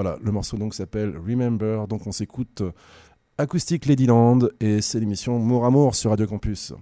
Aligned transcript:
voilà, 0.00 0.16
le 0.22 0.30
morceau 0.30 0.56
donc 0.56 0.74
s'appelle 0.74 1.16
Remember. 1.16 1.88
Donc 1.88 2.06
on 2.06 2.12
s'écoute 2.12 2.62
Acoustique 3.36 3.86
Ladyland 3.86 4.48
et 4.60 4.80
c'est 4.80 5.00
l'émission 5.00 5.40
Mour 5.40 5.64
Amour 5.64 5.96
sur 5.96 6.10
Radio 6.10 6.24
Campus. 6.28 6.72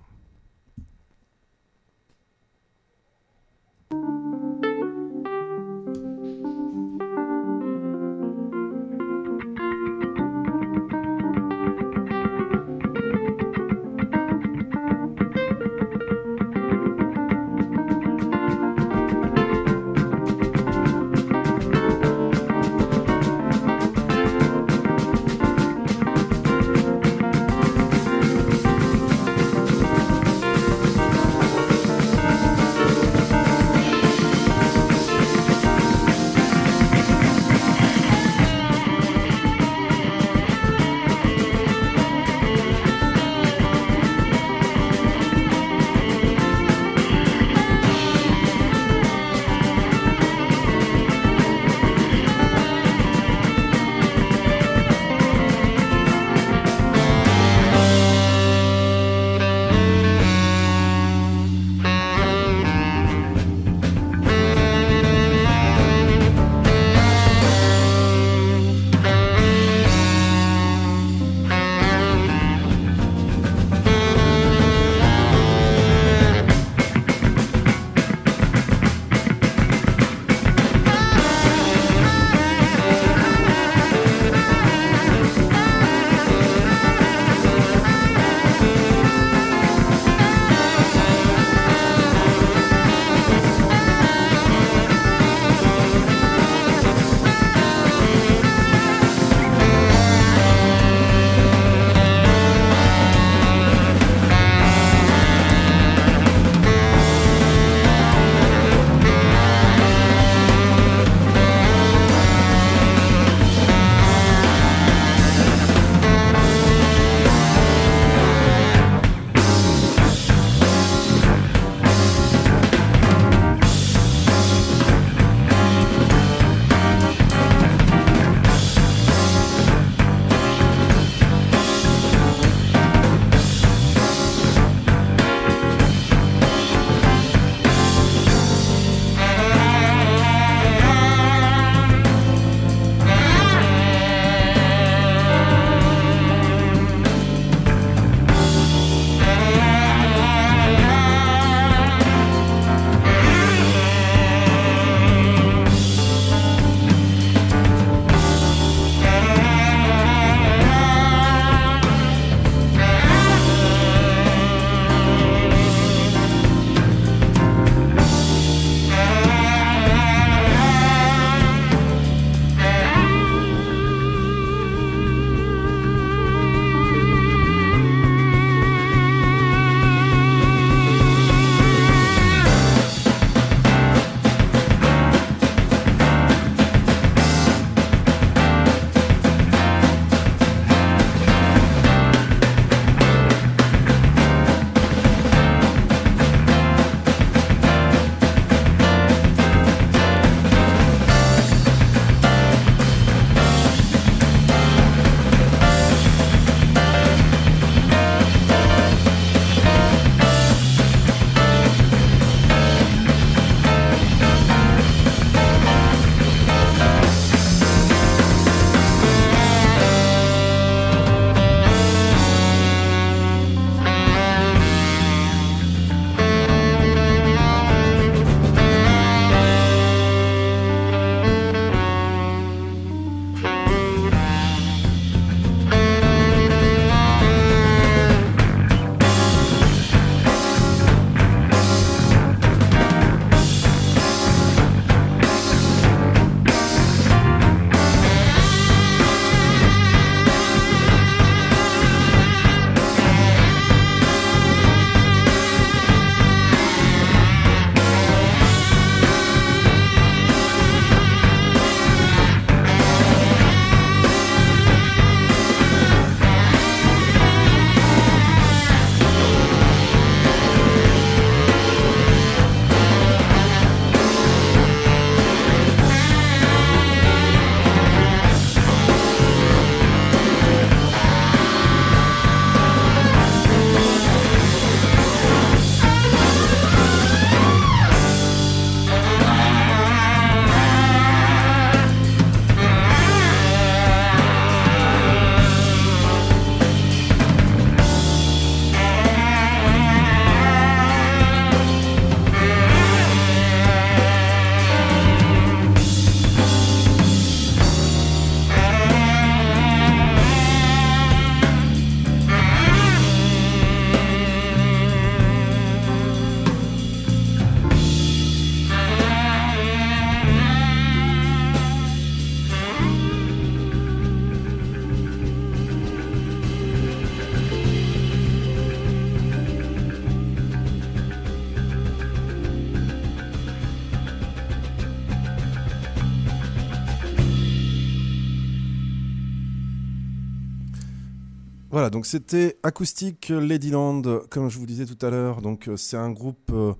Voilà, 341.76 341.90
donc 341.90 342.06
c'était 342.06 342.56
Acoustic 342.62 343.28
Ladyland, 343.28 344.00
comme 344.30 344.48
je 344.48 344.58
vous 344.58 344.64
disais 344.64 344.86
tout 344.86 344.96
à 345.04 345.10
l'heure. 345.10 345.42
Donc 345.42 345.68
euh, 345.68 345.76
c'est 345.76 345.98
un 345.98 346.10
groupe, 346.10 346.50
euh, 346.50 346.72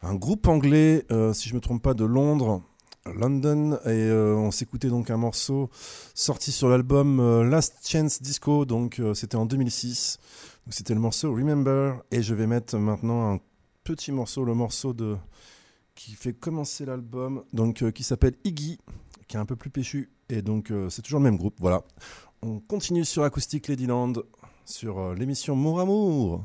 un 0.00 0.14
groupe 0.14 0.46
anglais, 0.46 1.04
euh, 1.10 1.32
si 1.32 1.48
je 1.48 1.56
me 1.56 1.60
trompe 1.60 1.82
pas, 1.82 1.92
de 1.92 2.04
Londres, 2.04 2.62
London, 3.04 3.80
et 3.84 4.12
on 4.12 4.52
s'écoutait 4.52 4.90
donc 4.90 5.10
un 5.10 5.16
morceau 5.16 5.70
sorti 6.14 6.52
sur 6.52 6.68
l'album 6.68 7.42
Last 7.50 7.78
Chance 7.84 8.22
Disco. 8.22 8.64
Donc 8.64 9.02
c'était 9.12 9.34
en 9.34 9.44
2006. 9.44 10.20
C'était 10.70 10.94
le 10.94 11.00
morceau 11.00 11.34
Remember, 11.34 11.96
et 12.12 12.22
je 12.22 12.32
vais 12.32 12.46
mettre 12.46 12.78
maintenant 12.78 13.34
un 13.34 13.40
petit 13.82 14.12
morceau, 14.12 14.44
le 14.44 14.54
morceau 14.54 14.92
de 14.92 15.16
qui 15.96 16.12
fait 16.12 16.32
commencer 16.32 16.84
l'album, 16.84 17.42
donc 17.52 17.90
qui 17.90 18.04
s'appelle 18.04 18.36
Iggy, 18.44 18.78
qui 19.26 19.36
est 19.36 19.40
un 19.40 19.46
peu 19.46 19.56
plus 19.56 19.70
péchu, 19.70 20.12
et 20.28 20.42
donc 20.42 20.72
c'est 20.90 21.02
toujours 21.02 21.18
le 21.18 21.24
même 21.24 21.38
groupe. 21.38 21.56
Voilà. 21.58 21.82
On 22.42 22.60
continue 22.60 23.04
sur 23.04 23.24
Acoustic 23.24 23.66
Ladyland, 23.66 24.12
sur 24.64 24.98
euh, 24.98 25.14
l'émission 25.14 25.56
Mon 25.56 25.78
Amour. 25.78 26.44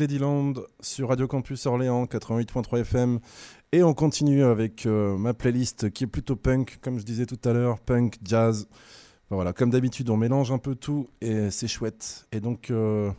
Ladyland 0.00 0.54
sur 0.80 1.10
Radio 1.10 1.28
Campus 1.28 1.66
Orléans 1.66 2.06
88.3 2.06 2.80
FM. 2.80 3.20
Et 3.72 3.82
on 3.82 3.92
continue 3.92 4.42
avec 4.42 4.86
euh, 4.86 5.16
ma 5.18 5.34
playlist 5.34 5.90
qui 5.90 6.04
est 6.04 6.06
plutôt 6.06 6.36
punk, 6.36 6.78
comme 6.80 6.98
je 6.98 7.04
disais 7.04 7.26
tout 7.26 7.38
à 7.44 7.52
l'heure, 7.52 7.78
punk, 7.78 8.16
jazz. 8.24 8.66
voilà, 9.28 9.52
comme 9.52 9.70
d'habitude, 9.70 10.08
on 10.08 10.16
mélange 10.16 10.50
un 10.52 10.58
peu 10.58 10.74
tout 10.74 11.08
et 11.20 11.50
c'est 11.50 11.68
chouette. 11.68 12.26
Et 12.32 12.40
donc, 12.40 12.70
euh, 12.70 13.10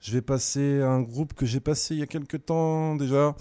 je 0.00 0.12
vais 0.12 0.22
passer 0.22 0.80
à 0.80 0.90
un 0.90 1.02
groupe 1.02 1.34
que 1.34 1.44
j'ai 1.44 1.58
passé 1.58 1.94
il 1.94 2.00
y 2.00 2.02
a 2.02 2.06
quelques 2.06 2.46
temps 2.46 2.94
déjà, 2.94 3.34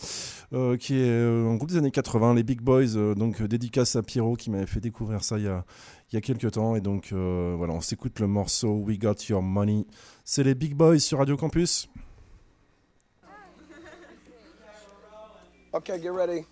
euh, 0.53 0.75
qui 0.75 0.99
est 0.99 1.09
un 1.09 1.55
groupe 1.55 1.69
des 1.69 1.77
années 1.77 1.91
80, 1.91 2.33
les 2.33 2.43
Big 2.43 2.61
Boys. 2.61 3.15
donc, 3.15 3.43
dédicace 3.43 3.95
à 3.95 4.01
Pierrot 4.01 4.35
qui 4.35 4.49
m'avait 4.49 4.65
fait 4.65 4.81
découvrir 4.81 5.23
ça 5.23 5.37
il 5.37 5.45
y 5.45 5.47
a, 5.47 5.65
il 6.11 6.15
y 6.15 6.17
a 6.17 6.21
quelques 6.21 6.51
temps. 6.51 6.75
Et 6.75 6.81
donc, 6.81 7.13
voilà, 7.13 7.73
on 7.73 7.81
s'écoute 7.81 8.19
le 8.19 8.27
morceau 8.27 8.73
We 8.73 8.97
Got 8.97 9.27
Your 9.29 9.43
Money. 9.43 9.85
C'est 10.25 10.43
les 10.43 10.55
Big 10.55 10.73
Boys 10.73 10.99
sur 10.99 11.19
Radio 11.19 11.37
Campus. 11.37 11.87
Okay, 15.73 15.99
get 15.99 16.13
ready. 16.13 16.45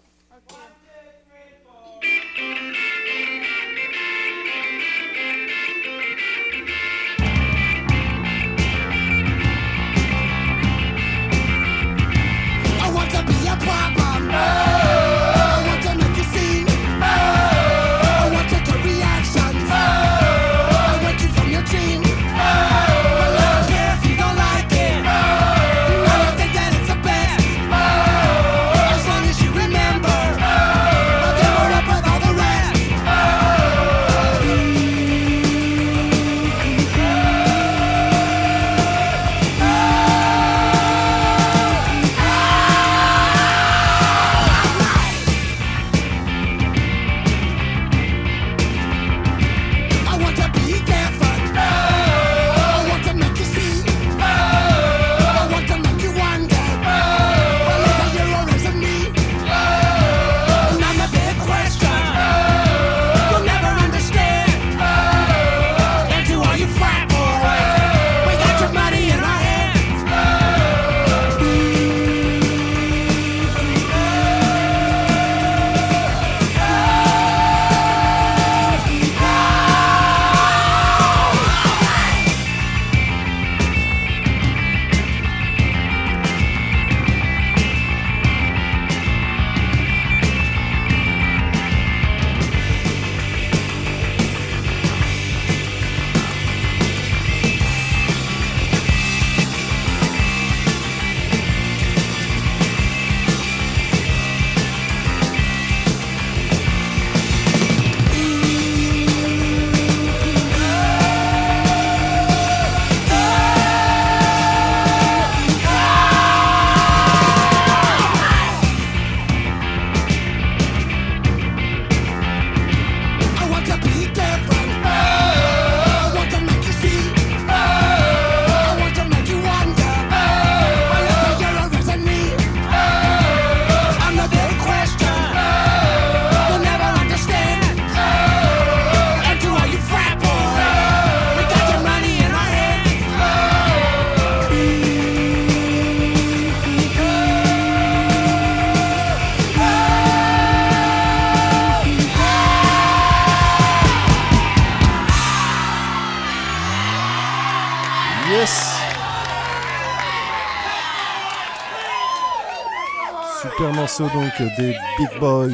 Morceau 163.86 164.06
donc 164.06 164.32
des 164.58 164.76
Big 164.98 165.20
Boys. 165.20 165.52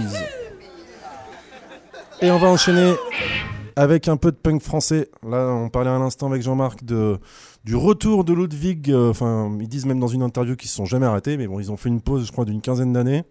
Et 2.21 2.31
on 2.31 2.37
va 2.37 2.47
enchaîner 2.47 2.93
avec 3.75 4.07
un 4.07 4.15
peu 4.15 4.31
de 4.31 4.37
punk 4.37 4.61
français. 4.61 5.09
Là, 5.21 5.47
on 5.47 5.67
parlait 5.67 5.89
à 5.89 5.99
l'instant 5.99 6.27
avec 6.27 6.41
Jean-Marc 6.41 6.85
de, 6.85 7.19
du 7.65 7.75
retour 7.75 8.23
de 8.23 8.31
Ludwig. 8.31 8.89
euh, 8.89 9.09
Enfin, 9.09 9.51
ils 9.59 9.67
disent 9.67 9.85
même 9.85 9.99
dans 9.99 10.07
une 10.07 10.23
interview 10.23 10.55
qu'ils 10.55 10.69
se 10.69 10.77
sont 10.77 10.85
jamais 10.85 11.05
arrêtés, 11.07 11.35
mais 11.35 11.45
bon, 11.45 11.59
ils 11.59 11.73
ont 11.73 11.77
fait 11.77 11.89
une 11.89 11.99
pause, 11.99 12.25
je 12.25 12.31
crois, 12.31 12.45
d'une 12.45 12.61
quinzaine 12.61 12.93
d'années. 12.93 13.25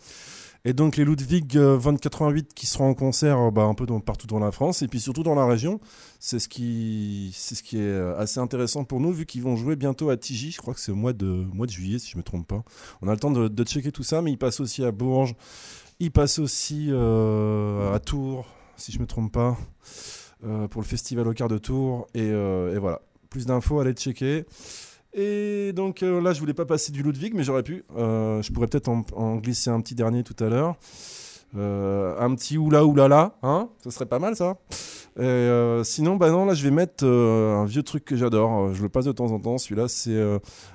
Et 0.64 0.72
donc 0.74 0.96
les 0.96 1.04
Ludwig 1.04 1.56
euh, 1.56 1.78
2088 1.78 2.52
qui 2.54 2.66
seront 2.66 2.90
en 2.90 2.94
concert 2.94 3.38
euh, 3.38 3.50
bah, 3.50 3.62
un 3.62 3.74
peu 3.74 3.86
partout 4.00 4.26
dans 4.26 4.38
la 4.38 4.52
France 4.52 4.82
et 4.82 4.88
puis 4.88 5.00
surtout 5.00 5.22
dans 5.22 5.34
la 5.34 5.46
région. 5.46 5.80
C'est 6.18 6.38
ce 6.38 6.48
qui, 6.48 7.30
ce 7.34 7.62
qui 7.62 7.78
est 7.78 7.80
euh, 7.80 8.18
assez 8.18 8.40
intéressant 8.40 8.84
pour 8.84 9.00
nous 9.00 9.12
vu 9.12 9.24
qu'ils 9.24 9.42
vont 9.42 9.56
jouer 9.56 9.76
bientôt 9.76 10.10
à 10.10 10.16
Tigy. 10.16 10.50
Je 10.50 10.58
crois 10.58 10.74
que 10.74 10.80
c'est 10.80 10.92
au 10.92 10.96
mois 10.96 11.14
de, 11.14 11.26
mois 11.26 11.66
de 11.66 11.72
juillet 11.72 11.98
si 11.98 12.10
je 12.10 12.18
me 12.18 12.22
trompe 12.22 12.46
pas. 12.46 12.62
On 13.00 13.08
a 13.08 13.12
le 13.12 13.18
temps 13.18 13.30
de, 13.30 13.64
checker 13.64 13.92
tout 13.92 14.02
ça, 14.02 14.20
mais 14.20 14.32
ils 14.32 14.38
passent 14.38 14.60
aussi 14.60 14.84
à 14.84 14.92
Bourges. 14.92 15.34
Ils 16.00 16.10
passent 16.10 16.38
aussi 16.38 16.88
euh, 16.90 17.92
à 17.92 17.98
Tours, 17.98 18.46
si 18.76 18.90
je 18.90 18.98
me 18.98 19.06
trompe 19.06 19.32
pas, 19.32 19.58
euh, 20.44 20.66
pour 20.66 20.80
le 20.80 20.86
festival 20.86 21.28
au 21.28 21.34
quart 21.34 21.48
de 21.48 21.58
Tours. 21.58 22.06
Et, 22.14 22.22
euh, 22.22 22.74
et 22.74 22.78
voilà. 22.78 23.02
Plus 23.28 23.46
d'infos, 23.46 23.80
allez 23.80 23.92
checker. 23.92 24.44
Et 25.12 25.72
donc 25.72 26.02
euh, 26.02 26.20
là, 26.20 26.32
je 26.32 26.40
voulais 26.40 26.54
pas 26.54 26.66
passer 26.66 26.92
du 26.92 27.02
Ludwig, 27.02 27.34
mais 27.34 27.42
j'aurais 27.42 27.62
pu. 27.62 27.84
Euh, 27.96 28.42
je 28.42 28.52
pourrais 28.52 28.68
peut-être 28.68 28.88
en, 28.88 29.36
glisser 29.36 29.70
un 29.70 29.80
petit 29.80 29.94
dernier 29.94 30.22
tout 30.22 30.36
à 30.42 30.48
l'heure. 30.48 30.76
Euh, 31.56 32.14
un 32.20 32.32
petit 32.36 32.58
oula 32.58 32.84
oulala, 32.84 33.36
hein 33.42 33.70
Ce 33.82 33.90
serait 33.90 34.06
pas 34.06 34.20
mal 34.20 34.36
ça. 34.36 34.58
Sinon, 35.84 36.16
bah 36.16 36.30
non, 36.30 36.44
là, 36.44 36.54
je 36.54 36.62
vais 36.62 36.70
mettre 36.70 37.04
un 37.04 37.64
vieux 37.64 37.82
truc 37.82 38.04
que 38.04 38.16
j'adore. 38.16 38.72
Je 38.72 38.82
le 38.82 38.88
passe 38.88 39.06
de 39.06 39.12
temps 39.12 39.32
en 39.32 39.40
temps. 39.40 39.58
Celui-là, 39.58 39.88
c'est 39.88 40.16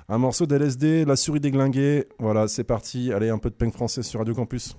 un 0.08 0.18
morceau 0.18 0.46
d'LSD, 0.46 1.06
La 1.06 1.16
souris 1.16 1.40
déglinguée. 1.40 2.06
Voilà, 2.18 2.46
c'est 2.46 2.64
parti. 2.64 3.12
Allez, 3.12 3.30
un 3.30 3.38
peu 3.38 3.48
de 3.48 3.54
punk 3.54 3.72
français 3.72 4.02
sur 4.02 4.20
Radio 4.20 4.34
Campus. 4.34 4.76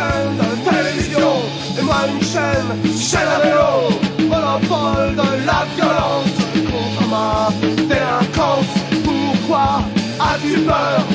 Chaîne 0.00 0.36
de 0.40 0.70
télévision. 0.70 1.32
Et 1.78 1.82
moi 1.82 1.96
une 2.08 2.24
chaîne, 2.24 2.70
chaîne 2.98 3.28
à 3.28 3.40
vélo. 3.44 3.72
Monopole 4.30 5.14
de 5.16 5.46
la 5.46 5.60
violence. 5.76 6.36
Contre 6.70 7.08
ma 7.08 7.48
délinquance 7.88 8.72
Pourquoi 9.04 9.82
as-tu 10.20 10.60
peur? 10.60 11.09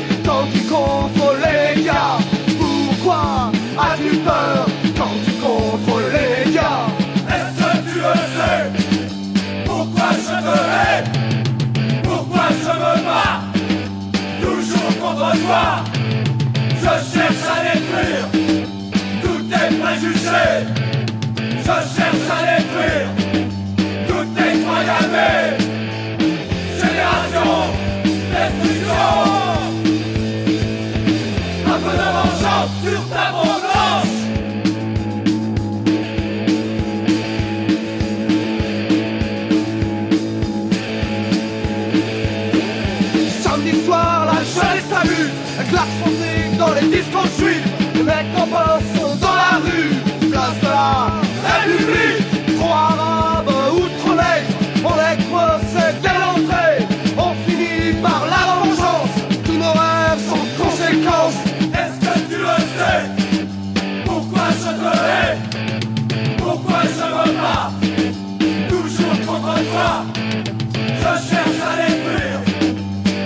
Je 71.06 71.12
cherche 71.30 71.62
à 71.62 71.76
détruire 71.78 72.42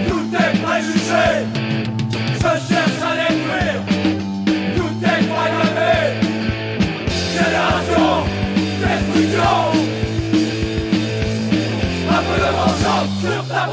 tous 0.10 0.26
tes 0.36 0.52
préjugés. 0.60 1.40
Je 2.34 2.52
cherche 2.68 3.02
à 3.02 3.14
détruire 3.16 3.80
toutes 4.76 5.00
tes 5.00 5.20
croyances. 5.28 5.80
Génération, 7.34 8.12
destruction. 8.82 9.58
Un 12.12 12.22
peu 12.28 12.38
de 12.44 12.50
vengeance 12.58 13.12
sur 13.22 13.42
ta 13.48 13.64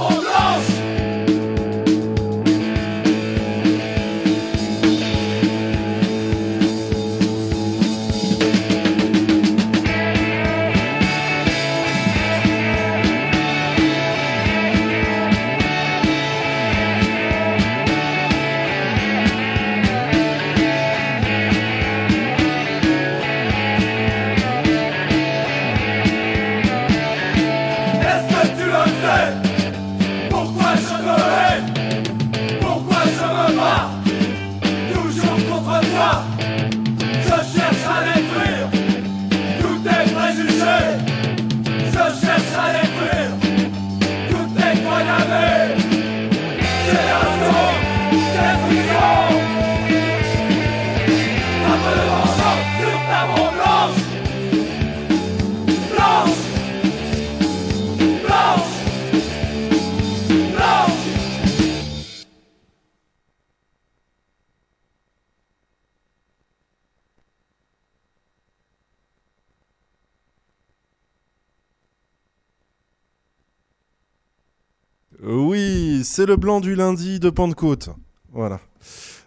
c'est 76.06 76.24
le 76.24 76.36
blanc 76.36 76.60
du 76.60 76.74
lundi 76.74 77.18
de 77.18 77.30
Pentecôte. 77.30 77.90
Voilà. 78.32 78.60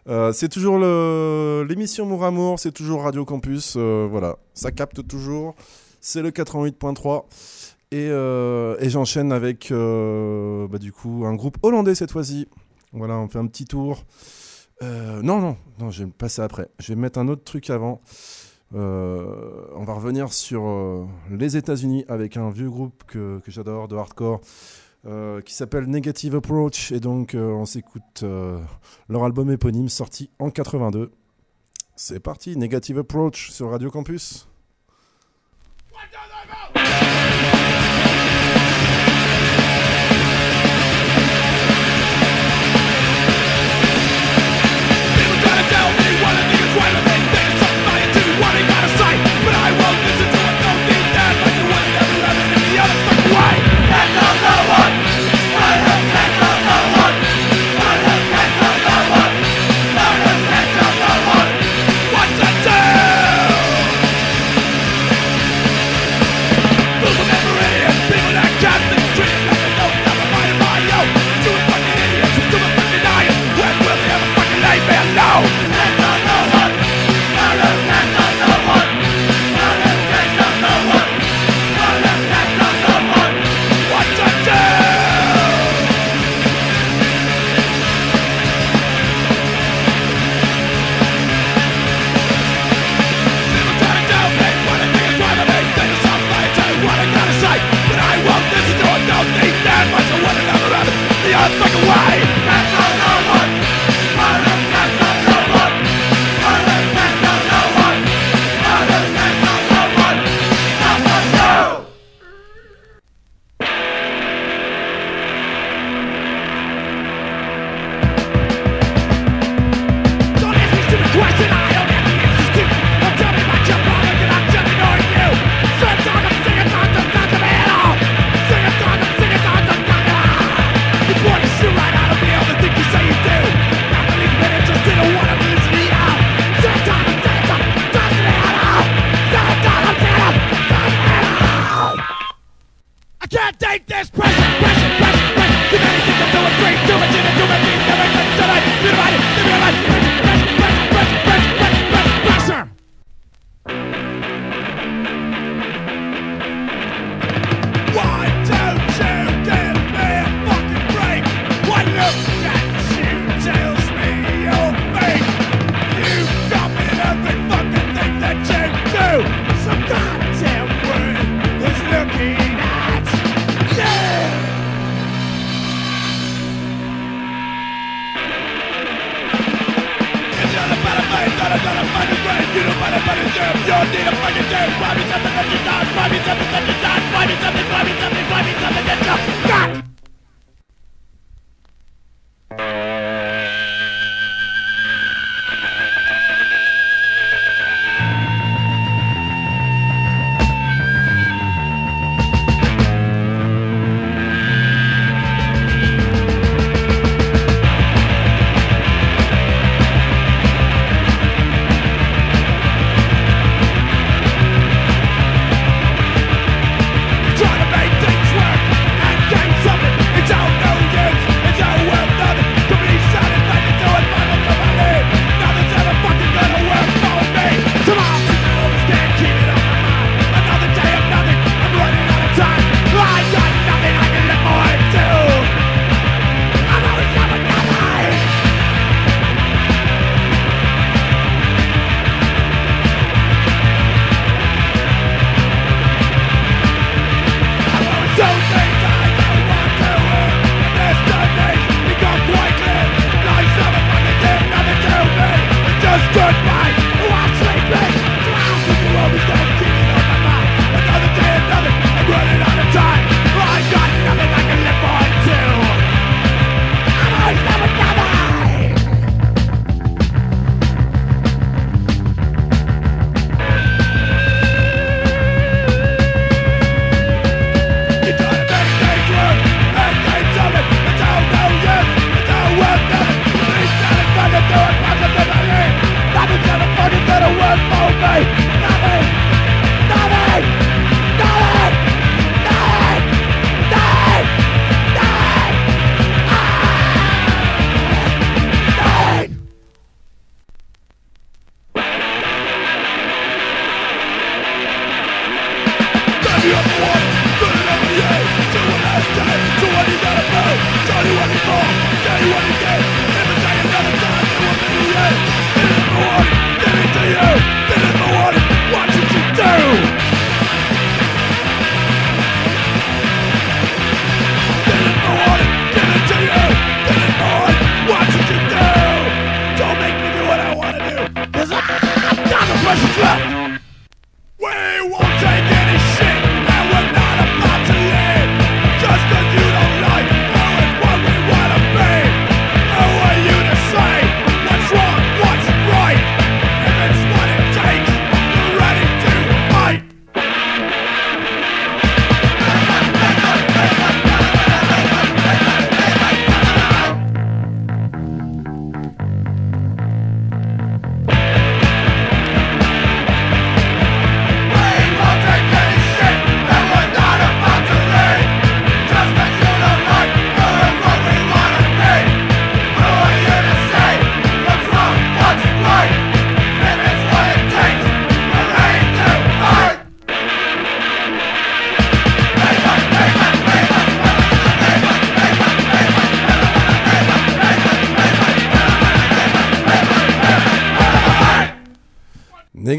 Euh, 0.07 0.31
c'est 0.31 0.49
toujours 0.49 0.79
l'émission 0.79 2.05
Mouramour, 2.05 2.57
c'est 2.57 2.71
toujours 2.71 3.03
Radio 3.03 3.25
Campus. 3.25 3.75
euh, 3.75 4.07
voilà, 4.09 4.37
ça 4.53 4.71
capte 4.71 5.05
toujours. 5.05 5.55
C'est 5.99 6.21
le 6.21 6.31
88.3. 6.31 7.25
Et, 7.91 8.07
euh, 8.09 8.77
et 8.79 8.89
j'enchaîne 8.89 9.31
avec 9.31 9.71
bah, 9.71 10.77
du 10.77 10.91
coup 10.91 11.25
un 11.25 11.35
groupe 11.35 11.57
hollandais 11.63 11.95
cette 11.95 12.11
fois-ci. 12.11 12.47
Voilà, 12.93 13.17
on 13.17 13.27
fait 13.27 13.39
un 13.39 13.47
petit 13.47 13.65
tour. 13.65 14.05
Non, 14.81 15.39
non, 15.39 15.57
non, 15.79 15.91
je 15.91 16.05
vais 16.05 16.09
passer 16.09 16.41
après. 16.41 16.69
Je 16.79 16.93
vais 16.93 16.99
mettre 16.99 17.19
un 17.19 17.27
autre 17.27 17.43
truc 17.43 17.69
avant. 17.69 17.99
On 18.73 19.83
va 19.83 19.93
revenir 19.93 20.31
sur 20.31 21.07
les 21.29 21.57
États-Unis 21.57 22.05
avec 22.07 22.37
un 22.37 22.49
vieux 22.49 22.69
groupe 22.69 23.03
que, 23.05 23.39
que 23.39 23.51
j'adore 23.51 23.89
de 23.89 23.97
hardcore 23.97 24.39
euh, 25.09 25.41
qui 25.41 25.55
s'appelle 25.55 25.85
Negative 25.85 26.35
Approach. 26.35 26.91
Et 26.91 26.99
donc, 26.99 27.33
euh, 27.33 27.51
on 27.51 27.65
s'écoute 27.65 28.21
euh, 28.21 28.59
leur 29.07 29.23
album 29.23 29.49
éponyme 29.49 29.89
sorti 29.89 30.29
en 30.37 30.51
82. 30.51 31.11
C'est 31.95 32.19
parti, 32.19 32.55
Negative 32.55 32.99
Approach 32.99 33.49
sur 33.49 33.71
Radio 33.71 33.89
Campus. 33.89 34.47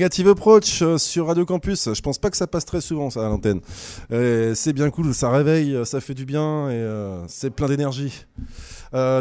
Negative 0.00 0.28
Approach 0.28 0.80
euh, 0.80 0.96
sur 0.96 1.26
Radio 1.26 1.44
Campus. 1.44 1.92
Je 1.92 2.00
pense 2.00 2.18
pas 2.18 2.30
que 2.30 2.36
ça 2.38 2.46
passe 2.46 2.64
très 2.64 2.80
souvent 2.80 3.10
ça 3.10 3.26
à 3.26 3.28
l'antenne. 3.28 3.60
C'est 4.08 4.72
bien 4.72 4.88
cool, 4.88 5.12
ça 5.12 5.30
réveille, 5.30 5.76
euh, 5.76 5.84
ça 5.84 6.00
fait 6.00 6.14
du 6.14 6.24
bien 6.24 6.70
et 6.70 6.72
euh, 6.72 7.28
c'est 7.28 7.50
plein 7.50 7.68
d'énergie. 7.68 8.24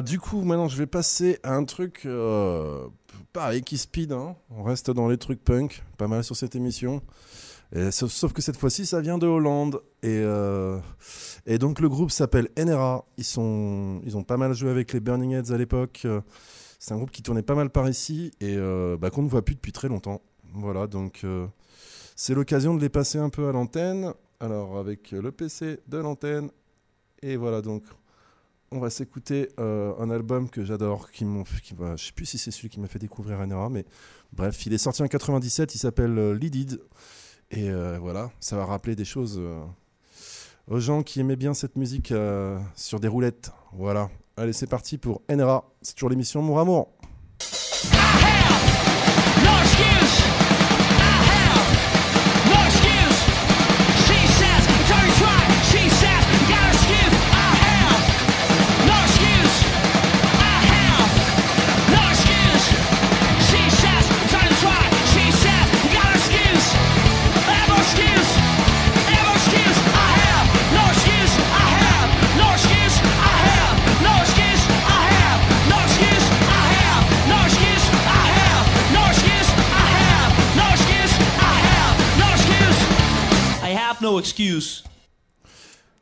Du 0.06 0.20
coup, 0.20 0.42
maintenant 0.44 0.70
je 0.70 0.78
vais 0.78 0.86
passer 0.86 1.38
à 1.44 1.54
un 1.54 1.66
truc 1.66 2.04
euh, 2.06 2.88
pareil 3.34 3.62
qui 3.62 3.78
speed. 3.78 4.14
hein. 4.14 4.38
On 4.52 4.64
reste 4.64 4.90
dans 4.90 5.10
les 5.10 5.18
trucs 5.18 5.44
punk, 5.44 5.84
pas 5.98 6.08
mal 6.08 6.24
sur 6.24 6.38
cette 6.38 6.56
émission. 6.56 7.02
Sauf, 7.92 8.32
que 8.32 8.42
cette 8.42 8.56
fois-ci, 8.56 8.86
ça 8.86 9.02
vient 9.02 9.18
de 9.18 9.28
Hollande. 9.28 9.82
Et, 10.02 10.24
donc 11.58 11.82
le 11.82 11.90
groupe 11.90 12.12
s'appelle 12.12 12.48
NRA. 12.58 13.04
Ils, 13.18 13.38
ont 13.38 14.24
pas 14.26 14.38
mal 14.38 14.54
joué 14.54 14.70
avec 14.70 14.94
les 14.94 15.02
Burning 15.02 15.34
Heads 15.34 15.52
à 15.52 15.58
l'époque. 15.58 16.08
C'est 16.80 16.94
un 16.94 16.98
groupe 16.98 17.12
qui 17.12 17.22
tournait 17.22 17.44
pas 17.44 17.56
mal 17.56 17.70
par 17.70 17.90
ici 17.90 18.32
et 18.40 18.56
bah, 18.98 19.10
qu'on 19.10 19.24
ne 19.24 19.30
voit 19.30 19.44
plus 19.44 19.56
depuis 19.56 19.74
très 19.74 19.90
longtemps. 19.90 20.22
Voilà, 20.54 20.88
donc 20.88 21.22
euh, 21.24 21.48
c'est 22.16 22.34
l'occasion 22.34 22.74
de 22.76 22.82
les 22.82 22.90
passer 22.90 23.18
un 23.18 23.30
peu 23.30 23.48
à 23.48 23.52
l'antenne. 23.52 24.14
Alors 24.40 24.78
avec 24.78 25.12
le 25.12 25.32
PC 25.32 25.80
de 25.88 25.98
l'antenne. 25.98 26.50
Et 27.22 27.36
voilà, 27.36 27.62
donc 27.62 27.84
on 28.72 28.80
va 28.80 28.90
s'écouter 28.90 29.50
euh, 29.60 29.94
un 30.00 30.10
album 30.10 30.50
que 30.50 30.64
j'adore, 30.64 31.12
qui 31.12 31.26
m'ont, 31.26 31.44
qui 31.64 31.76
m'a- 31.76 31.96
je 31.96 32.06
sais 32.06 32.12
plus 32.14 32.26
si 32.26 32.38
c'est 32.38 32.52
celui 32.52 32.70
qui 32.70 32.80
m'a 32.80 32.88
fait 32.88 33.00
découvrir 33.00 33.46
NRA, 33.46 33.70
mais 33.70 33.84
bref, 34.32 34.66
il 34.66 34.74
est 34.74 34.78
sorti 34.78 35.02
en 35.04 35.08
97, 35.08 35.76
il 35.76 35.80
s'appelle 35.80 36.18
euh, 36.18 36.34
Leaded. 36.34 36.80
Et 37.52 37.70
euh, 37.70 37.98
voilà, 38.00 38.32
ça 38.40 38.56
va 38.56 38.66
rappeler 38.66 38.96
des 38.96 39.06
choses 39.06 39.42
aux 40.68 40.80
gens 40.80 41.02
qui 41.02 41.20
aimaient 41.20 41.36
bien 41.36 41.56
cette 41.56 41.76
musique 41.78 42.14
sur 42.76 43.00
des 43.00 43.08
roulettes. 43.08 43.52
Voilà. 43.74 44.10
Allez, 44.38 44.54
c'est 44.54 44.68
parti 44.68 45.00
pour 45.00 45.24
NRA. 45.30 45.66
C'est 45.82 45.96
toujours 45.96 46.12
l'émission 46.12 46.44
Mon 46.44 46.60
Amour. 46.60 46.92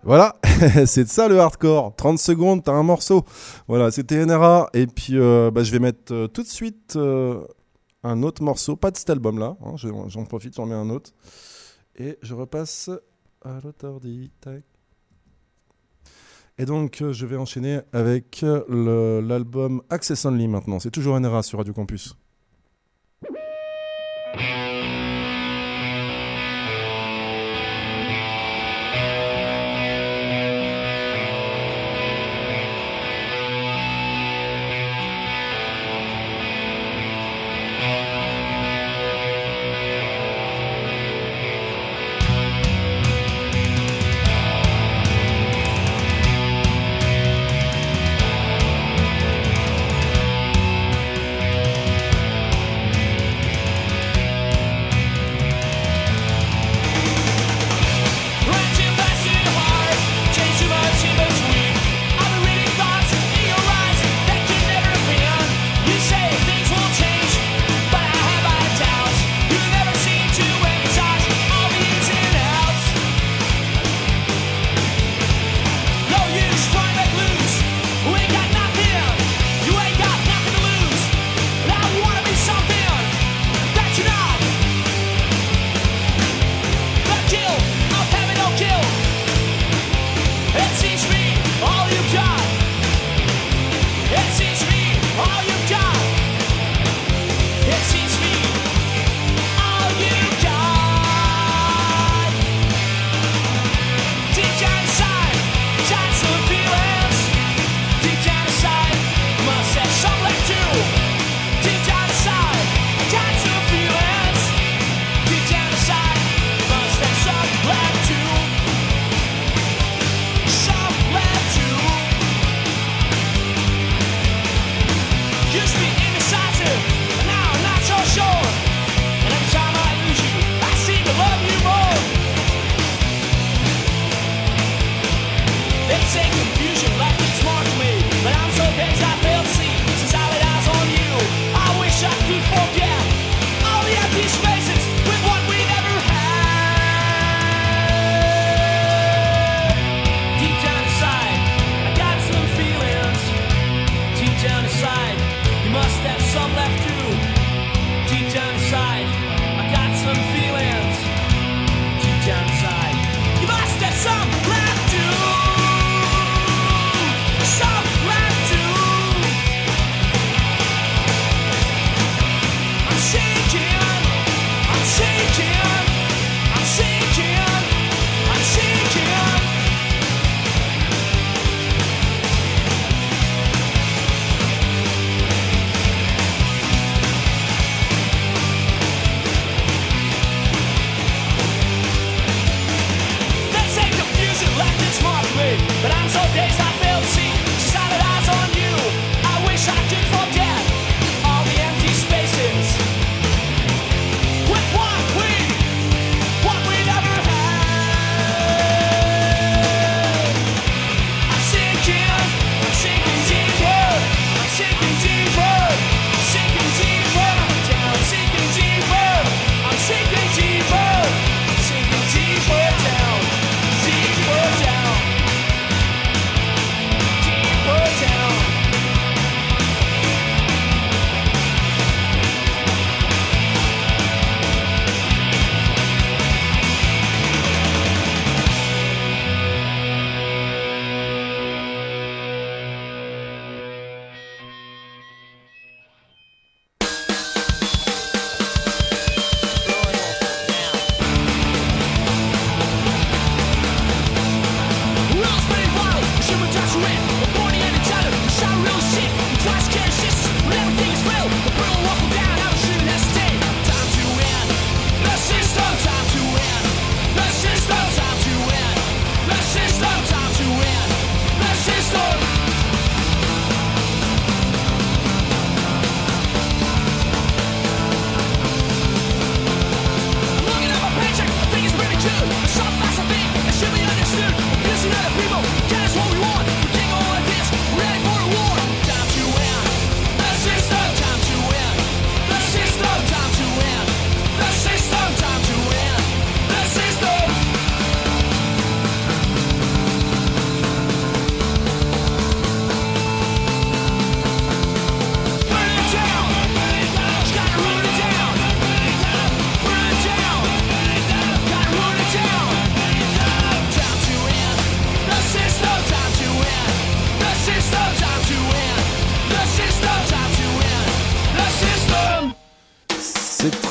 Voilà, 0.08 0.38
c'est 0.86 1.06
ça 1.08 1.28
le 1.28 1.38
hardcore. 1.38 1.94
30 1.98 2.18
secondes, 2.18 2.64
t'as 2.64 2.72
un 2.72 2.82
morceau. 2.84 3.26
Voilà, 3.68 3.92
c'était 3.92 4.26
NRA. 4.26 4.70
Et 4.74 4.88
puis, 4.88 5.18
euh, 5.20 5.52
bah, 5.52 5.64
je 5.64 5.72
vais 5.74 5.80
mettre 5.80 6.14
euh, 6.14 6.28
tout 6.28 6.44
de 6.44 6.48
suite 6.48 6.96
euh, 6.96 7.46
un 8.04 8.24
autre 8.24 8.42
morceau. 8.42 8.78
Pas 8.78 8.90
de 8.90 8.96
cet 8.96 9.10
album-là. 9.10 9.58
hein, 9.66 9.74
je- 9.76 9.90
J'en 10.08 10.24
profite, 10.24 10.56
j'en 10.56 10.66
mets 10.66 10.76
un 10.76 10.90
autre. 10.90 11.12
Et 11.98 12.18
je 12.22 12.34
repasse 12.34 12.90
à. 13.44 13.60
Tac. 14.40 14.64
Et 16.58 16.66
donc, 16.66 17.04
je 17.12 17.26
vais 17.26 17.36
enchaîner 17.36 17.82
avec 17.92 18.46
l'album 18.70 19.82
Access 19.90 20.24
Only 20.24 20.48
maintenant. 20.48 20.80
C'est 20.80 20.90
toujours 20.92 21.20
NRA 21.20 21.44
sur 21.44 21.58
Radio 21.60 21.74
Campus. 21.74 22.16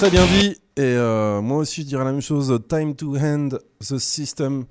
Très 0.07 0.19
bien 0.19 0.27
dit. 0.39 0.51
Et 0.77 0.83
euh, 0.83 1.43
moi 1.43 1.59
aussi, 1.59 1.83
je 1.83 1.87
dirais 1.89 2.05
la 2.05 2.13
même 2.13 2.21
chose. 2.21 2.61
Time 2.69 2.95
to 2.95 3.17
end 3.17 3.49
the 3.81 3.99
system. 3.99 4.67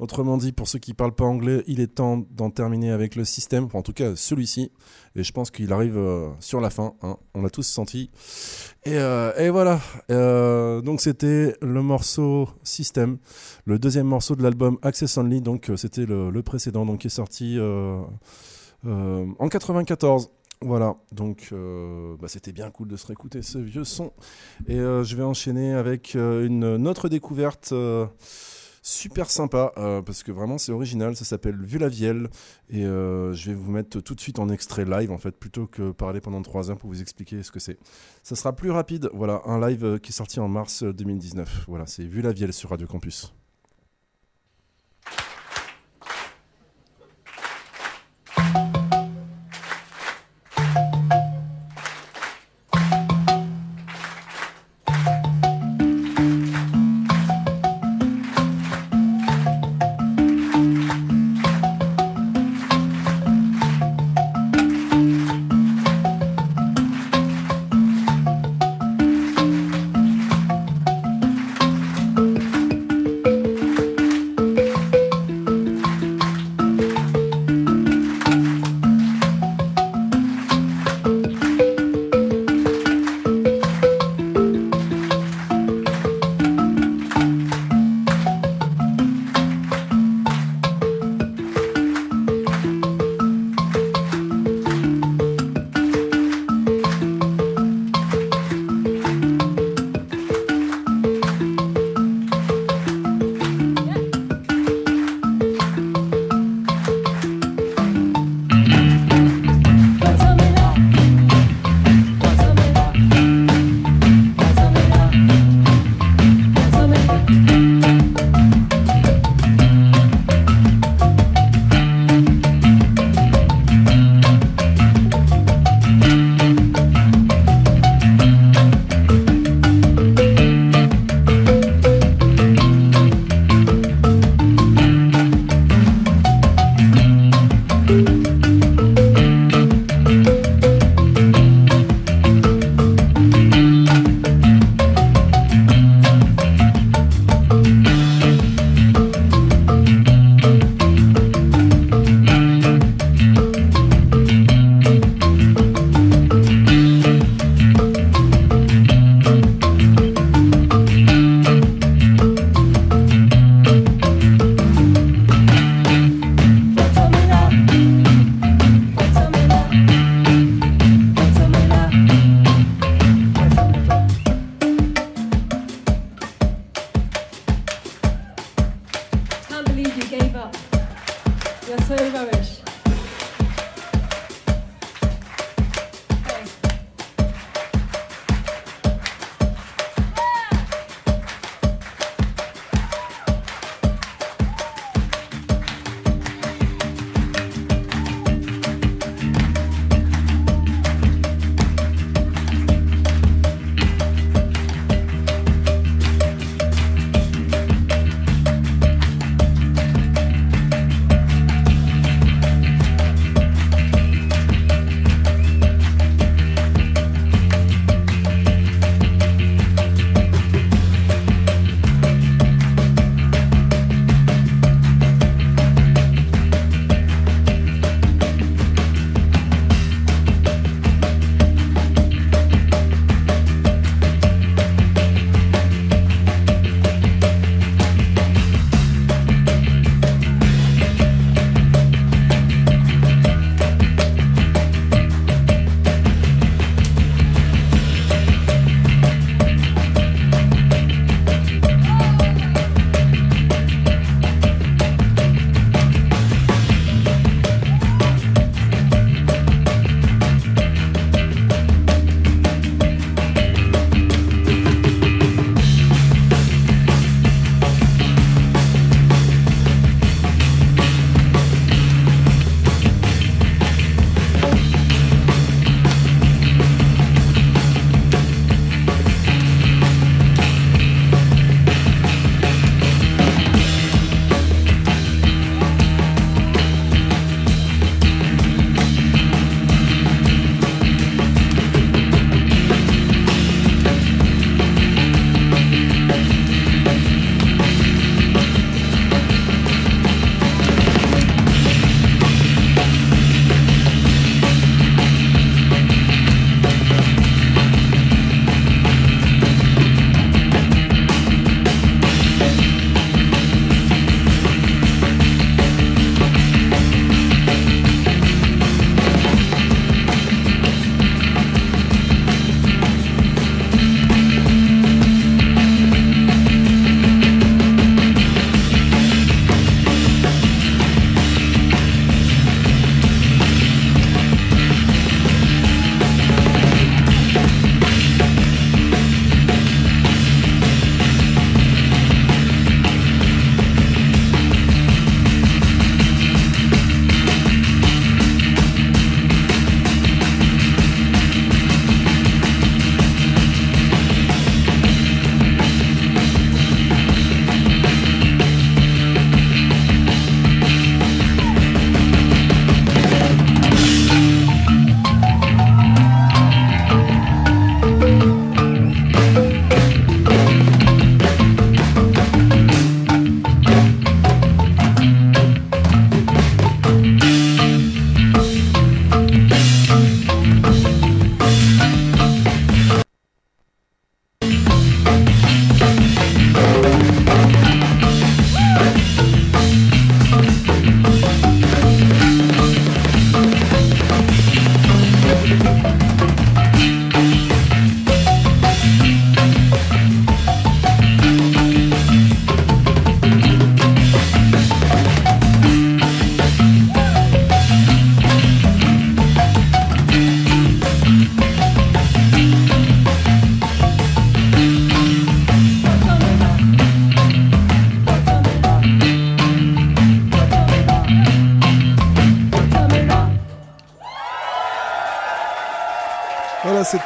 Autrement 0.00 0.36
dit, 0.36 0.50
pour 0.50 0.66
ceux 0.66 0.80
qui 0.80 0.94
parlent 0.94 1.14
pas 1.14 1.26
anglais, 1.26 1.62
il 1.68 1.78
est 1.78 1.94
temps 1.94 2.24
d'en 2.32 2.50
terminer 2.50 2.90
avec 2.90 3.14
le 3.14 3.24
système. 3.24 3.68
En 3.72 3.82
tout 3.82 3.92
cas, 3.92 4.16
celui-ci. 4.16 4.72
Et 5.14 5.22
je 5.22 5.30
pense 5.30 5.52
qu'il 5.52 5.72
arrive 5.72 5.96
euh, 5.96 6.30
sur 6.40 6.60
la 6.60 6.70
fin. 6.70 6.94
hein. 7.02 7.18
On 7.34 7.42
l'a 7.42 7.50
tous 7.50 7.62
senti. 7.62 8.10
Et, 8.82 8.94
euh, 8.96 9.50
voilà. 9.52 9.78
Donc, 10.82 11.00
c'était 11.00 11.54
le 11.62 11.82
morceau 11.82 12.48
System. 12.64 13.18
Le 13.66 13.78
deuxième 13.78 14.08
morceau 14.08 14.34
de 14.34 14.42
l'album 14.42 14.76
Access 14.82 15.16
Only. 15.18 15.40
Donc, 15.40 15.70
c'était 15.76 16.04
le, 16.04 16.30
le 16.30 16.42
précédent. 16.42 16.84
Donc, 16.84 16.98
qui 17.02 17.06
est 17.06 17.10
sorti 17.10 17.60
en 18.84 19.48
94. 19.48 20.30
Voilà, 20.62 20.96
donc 21.10 21.48
euh, 21.52 22.16
bah, 22.18 22.28
c'était 22.28 22.52
bien 22.52 22.70
cool 22.70 22.88
de 22.88 22.96
se 22.96 23.06
réécouter 23.06 23.40
ce 23.40 23.56
vieux 23.56 23.84
son. 23.84 24.12
Et 24.68 24.78
euh, 24.78 25.04
je 25.04 25.16
vais 25.16 25.22
enchaîner 25.22 25.72
avec 25.72 26.14
euh, 26.16 26.46
une, 26.46 26.86
autre 26.86 27.08
découverte 27.08 27.72
super 28.82 29.30
sympa, 29.30 29.72
parce 30.06 30.22
que 30.22 30.32
vraiment 30.32 30.56
c'est 30.56 30.72
original, 30.72 31.16
ça 31.16 31.24
s'appelle 31.24 31.56
Vielle. 31.62 32.28
Et 32.68 32.82
je 32.82 33.50
vais 33.50 33.54
vous 33.54 33.70
mettre 33.70 34.00
tout 34.00 34.14
de 34.14 34.20
suite 34.20 34.38
en 34.38 34.48
extrait 34.48 34.84
live, 34.84 35.10
en 35.10 35.18
fait, 35.18 35.32
plutôt 35.32 35.66
que 35.66 35.92
parler 35.92 36.20
pendant 36.20 36.42
trois 36.42 36.70
heures 36.70 36.78
pour 36.78 36.90
vous 36.90 37.00
expliquer 37.00 37.42
ce 37.42 37.50
que 37.50 37.60
c'est. 37.60 37.78
Ça 38.22 38.36
sera 38.36 38.54
plus 38.54 38.70
rapide, 38.70 39.10
voilà, 39.14 39.42
un 39.46 39.60
live 39.66 39.98
qui 40.00 40.10
est 40.10 40.14
sorti 40.14 40.40
en 40.40 40.48
mars 40.48 40.82
euh, 40.82 40.92
2019. 40.92 41.66
Voilà, 41.68 41.86
c'est 41.86 42.04
Vielle 42.04 42.52
sur 42.52 42.70
Radio 42.70 42.86
Campus. 42.86 43.34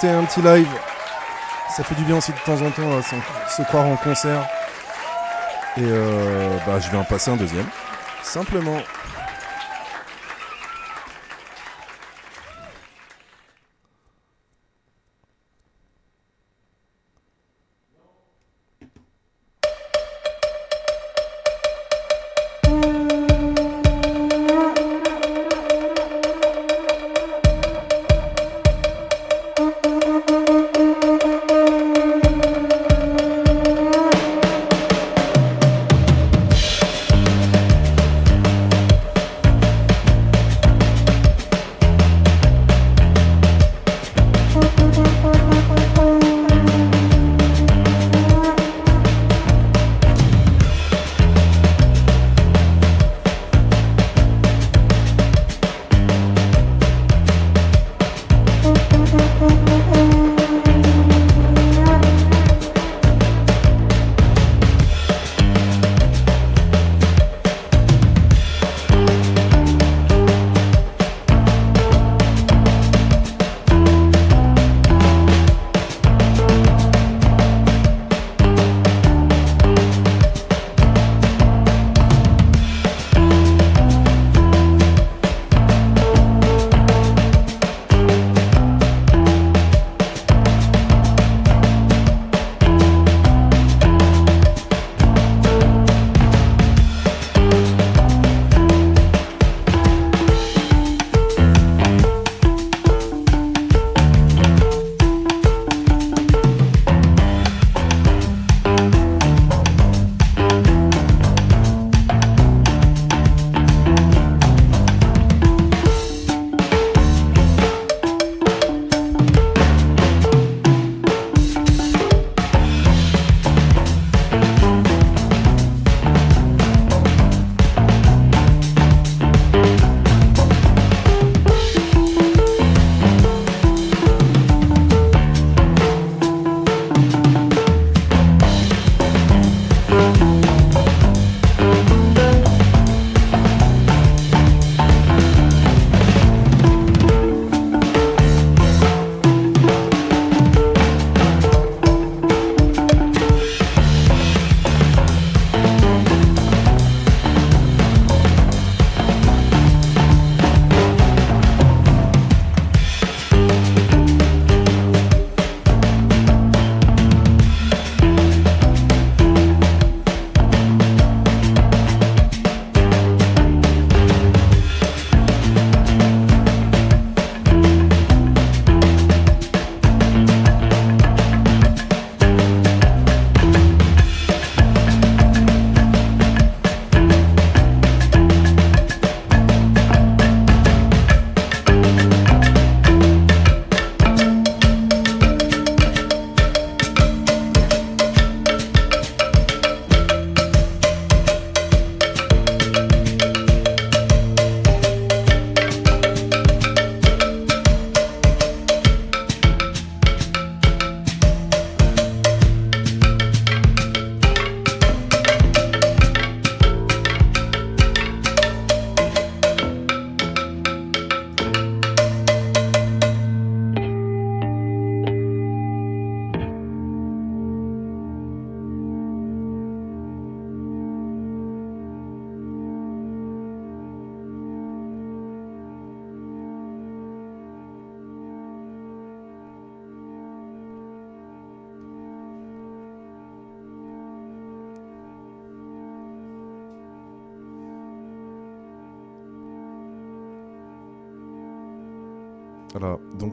Un 0.09 0.25
petit 0.25 0.43
live. 0.43 0.69
Ça 1.77 1.83
fait 1.83 1.95
du 1.95 2.05
bien 2.05 2.17
aussi 2.17 2.33
de 2.33 2.39
temps 2.39 2.61
en 2.65 2.71
temps 2.71 2.97
à 2.99 3.03
s'en- 3.03 3.17
se 3.57 3.63
croire 3.63 3.87
en 3.87 3.97
concert. 3.97 4.47
Et 5.77 5.83
euh, 5.83 6.57
bah, 6.67 6.79
je 6.79 6.89
vais 6.91 6.97
en 6.99 7.05
passer 7.05 7.31
un 7.31 7.37
deuxième. 7.37 7.67
Simplement. 8.23 8.79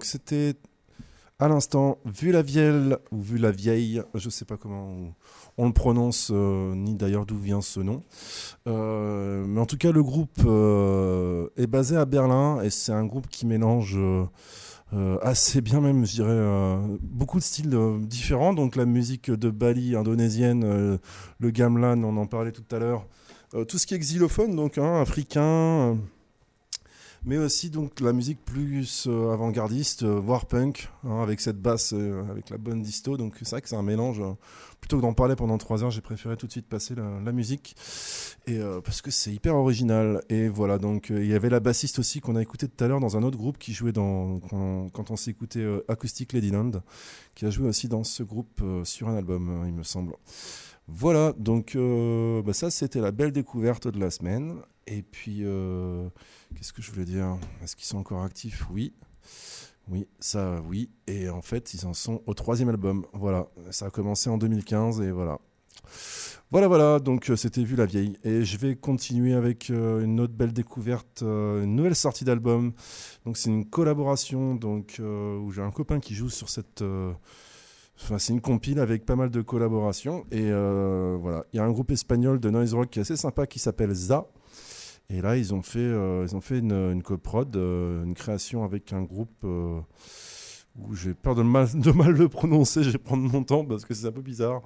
C'était 0.05 0.55
à 1.41 1.47
l'instant 1.47 1.97
Vu 2.05 2.31
la 2.31 2.43
Vielle 2.43 2.99
ou 3.11 3.19
Vu 3.19 3.39
la 3.39 3.49
Vieille, 3.51 4.03
je 4.13 4.29
sais 4.29 4.45
pas 4.45 4.57
comment 4.57 5.15
on, 5.57 5.65
le 5.65 5.73
prononce, 5.73 6.29
euh, 6.31 6.75
ni 6.75 6.93
d'ailleurs 6.93 7.25
d'où 7.25 7.37
vient 7.37 7.61
ce 7.61 7.79
nom. 7.79 8.03
Euh, 8.67 9.43
mais 9.47 9.59
en 9.59 9.65
tout 9.65 9.77
cas, 9.77 9.91
le 9.91 10.03
groupe 10.03 10.39
euh, 10.45 11.47
est 11.57 11.65
basé 11.65 11.97
à 11.97 12.05
Berlin 12.05 12.61
et 12.61 12.69
c'est 12.69 12.91
un 12.91 13.05
groupe 13.05 13.27
qui 13.27 13.45
mélange 13.47 13.97
assez 15.21 15.61
bien 15.61 15.79
même, 15.79 16.05
je 16.05 16.11
dirais, 16.11 16.77
beaucoup 17.01 17.39
de 17.39 17.43
styles 17.43 17.75
différents. 18.01 18.53
Donc 18.53 18.75
la 18.75 18.85
musique 18.85 19.31
de 19.31 19.49
Bali 19.49 19.95
indonésienne, 19.95 20.99
le 21.39 21.49
gamelan, 21.49 22.03
on 22.03 22.17
en 22.17 22.27
parlait 22.27 22.51
tout 22.51 22.75
à 22.75 22.77
l'heure. 22.77 23.07
Tout 23.67 23.77
ce 23.77 23.87
qui 23.87 23.95
est 23.95 23.99
xylophone, 23.99 24.55
donc 24.55 24.77
hein, 24.77 25.01
africain. 25.01 25.97
Mais 27.23 27.37
aussi 27.37 27.69
donc 27.69 27.99
la 27.99 28.13
musique 28.13 28.43
plus 28.43 29.05
euh, 29.07 29.31
avant-gardiste, 29.31 30.03
euh, 30.03 30.19
voire 30.19 30.47
punk, 30.47 30.89
hein, 31.05 31.21
avec 31.21 31.39
cette 31.39 31.61
basse, 31.61 31.93
euh, 31.93 32.23
avec 32.29 32.49
la 32.49 32.57
bonne 32.57 32.81
disto. 32.81 33.15
Donc 33.15 33.35
c'est 33.39 33.51
vrai 33.51 33.61
que 33.61 33.69
c'est 33.69 33.75
un 33.75 33.83
mélange. 33.83 34.21
plutôt 34.79 34.97
que 34.97 35.01
d'en 35.03 35.13
parler 35.13 35.35
pendant 35.35 35.57
trois 35.59 35.83
heures, 35.83 35.91
j'ai 35.91 36.01
préféré 36.01 36.35
tout 36.35 36.47
de 36.47 36.51
suite 36.51 36.67
passer 36.67 36.95
la, 36.95 37.31
musique, 37.31 37.75
et 38.47 38.57
euh, 38.57 38.81
parce 38.81 39.01
que 39.01 39.11
c'est 39.11 39.31
hyper 39.31 39.55
original. 39.55 40.23
Et 40.29 40.49
voilà, 40.49 40.79
donc 40.79 41.09
il 41.11 41.27
y 41.27 41.33
avait 41.33 41.49
la 41.49 41.59
bassiste 41.59 41.99
aussi 41.99 42.21
qu'on 42.21 42.35
a 42.35 42.41
écouté 42.41 42.67
tout 42.67 42.83
à 42.83 42.87
l'heure 42.87 42.99
dans 42.99 43.17
un 43.17 43.23
autre 43.23 43.37
groupe 43.37 43.59
qui 43.59 43.73
jouait 43.73 43.93
dans 43.93 44.39
quand, 44.39 44.89
quand 44.89 45.11
on 45.11 45.15
s'est 45.15 45.31
écouté 45.31 45.63
Acoustic 45.87 46.33
Ladyland, 46.33 46.81
qui 47.35 47.45
a 47.45 47.51
joué 47.51 47.67
aussi 47.67 47.87
dans 47.87 48.03
ce 48.03 48.23
groupe 48.23 48.63
sur 48.83 49.09
un 49.09 49.15
album, 49.15 49.63
il 49.67 49.73
me 49.73 49.83
semble. 49.83 50.13
Voilà, 50.93 51.33
donc 51.37 51.77
euh, 51.77 52.41
bah 52.41 52.51
ça 52.51 52.69
c'était 52.69 52.99
la 52.99 53.11
belle 53.11 53.31
découverte 53.31 53.87
de 53.87 53.97
la 53.97 54.11
semaine. 54.11 54.57
Et 54.87 55.01
puis, 55.01 55.39
euh, 55.43 56.09
qu'est-ce 56.53 56.73
que 56.73 56.81
je 56.81 56.91
voulais 56.91 57.05
dire? 57.05 57.37
Est-ce 57.63 57.77
qu'ils 57.77 57.85
sont 57.85 57.97
encore 57.97 58.23
actifs? 58.23 58.65
Oui. 58.69 58.93
Oui, 59.87 60.05
ça 60.19 60.61
oui. 60.67 60.89
Et 61.07 61.29
en 61.29 61.41
fait, 61.41 61.73
ils 61.73 61.85
en 61.85 61.93
sont 61.93 62.21
au 62.25 62.33
troisième 62.33 62.67
album. 62.67 63.05
Voilà, 63.13 63.47
ça 63.69 63.85
a 63.85 63.89
commencé 63.89 64.29
en 64.29 64.37
2015 64.37 64.99
et 64.99 65.11
voilà. 65.11 65.39
Voilà, 66.51 66.67
voilà, 66.67 66.99
donc 66.99 67.29
euh, 67.29 67.37
c'était 67.37 67.63
Vu 67.63 67.77
la 67.77 67.85
vieille. 67.85 68.17
Et 68.25 68.43
je 68.43 68.57
vais 68.57 68.75
continuer 68.75 69.33
avec 69.33 69.69
une 69.69 70.19
autre 70.19 70.33
belle 70.33 70.51
découverte, 70.51 71.21
une 71.21 71.73
nouvelle 71.73 71.95
sortie 71.95 72.25
d'album. 72.25 72.73
Donc 73.25 73.37
c'est 73.37 73.49
une 73.49 73.65
collaboration 73.65 74.55
donc, 74.55 74.99
où 74.99 75.51
j'ai 75.51 75.61
un 75.61 75.71
copain 75.71 76.01
qui 76.01 76.15
joue 76.15 76.29
sur 76.29 76.49
cette... 76.49 76.83
Enfin, 78.03 78.17
c'est 78.17 78.33
une 78.33 78.41
compile 78.41 78.79
avec 78.79 79.05
pas 79.05 79.15
mal 79.15 79.29
de 79.29 79.41
collaborations. 79.41 80.25
Et 80.31 80.49
euh, 80.49 81.17
voilà, 81.21 81.45
il 81.53 81.57
y 81.57 81.59
a 81.59 81.63
un 81.63 81.71
groupe 81.71 81.91
espagnol 81.91 82.39
de 82.39 82.49
noise 82.49 82.73
rock 82.73 82.89
qui 82.89 82.99
est 82.99 83.03
assez 83.03 83.15
sympa 83.15 83.45
qui 83.45 83.59
s'appelle 83.59 83.93
ZA. 83.93 84.25
Et 85.09 85.21
là, 85.21 85.37
ils 85.37 85.53
ont 85.53 85.61
fait, 85.61 85.79
euh, 85.79 86.25
ils 86.27 86.35
ont 86.35 86.41
fait 86.41 86.59
une, 86.59 86.71
une 86.71 87.03
coprod, 87.03 87.55
euh, 87.55 88.03
une 88.03 88.15
création 88.15 88.63
avec 88.63 88.93
un 88.93 89.03
groupe 89.03 89.45
où 90.79 90.95
j'ai 90.95 91.13
peur 91.13 91.35
de 91.35 91.43
mal, 91.43 91.67
de 91.73 91.91
mal 91.91 92.13
le 92.13 92.27
prononcer. 92.27 92.81
Je 92.81 92.91
vais 92.91 92.97
prendre 92.97 93.29
mon 93.29 93.43
temps 93.43 93.65
parce 93.65 93.85
que 93.85 93.93
c'est 93.93 94.07
un 94.07 94.11
peu 94.11 94.21
bizarre. 94.21 94.61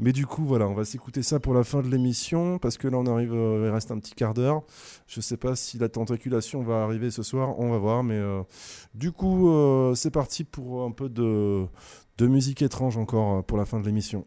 Mais 0.00 0.12
du 0.12 0.26
coup, 0.26 0.44
voilà, 0.44 0.66
on 0.66 0.74
va 0.74 0.84
s'écouter 0.84 1.22
ça 1.22 1.38
pour 1.38 1.54
la 1.54 1.62
fin 1.62 1.82
de 1.82 1.88
l'émission 1.88 2.58
parce 2.58 2.78
que 2.78 2.88
là, 2.88 2.96
on 2.98 3.06
arrive, 3.06 3.32
il 3.34 3.68
reste 3.68 3.92
un 3.92 3.98
petit 3.98 4.14
quart 4.14 4.34
d'heure. 4.34 4.62
Je 5.06 5.20
sais 5.20 5.36
pas 5.36 5.54
si 5.54 5.78
la 5.78 5.88
tentaculation 5.88 6.62
va 6.62 6.82
arriver 6.82 7.10
ce 7.10 7.22
soir, 7.22 7.60
on 7.60 7.70
va 7.70 7.78
voir. 7.78 8.02
Mais 8.02 8.20
du 8.94 9.12
coup, 9.12 9.52
c'est 9.94 10.10
parti 10.10 10.42
pour 10.44 10.84
un 10.84 10.90
peu 10.90 11.10
de, 11.10 11.66
de 12.18 12.26
musique 12.26 12.62
étrange 12.62 12.96
encore 12.96 13.38
euh, 13.38 13.42
pour 13.42 13.58
la 13.58 13.64
fin 13.64 13.80
de 13.80 13.86
l'émission. 13.86 14.24